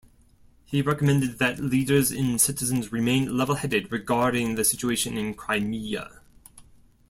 [0.65, 6.21] He recommended that leaders and citizens remain level headed regarding the situation in Crimea.